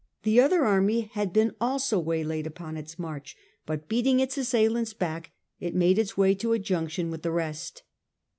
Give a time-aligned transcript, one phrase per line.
[0.23, 5.29] The other army had been also waylaid upon its march, but beating its assailants back,
[5.59, 7.83] it made its way to a junction with the rest.